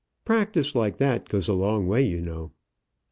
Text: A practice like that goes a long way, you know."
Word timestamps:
A 0.23 0.25
practice 0.25 0.73
like 0.73 0.97
that 0.97 1.29
goes 1.29 1.47
a 1.47 1.53
long 1.53 1.85
way, 1.87 2.01
you 2.01 2.21
know." 2.23 2.53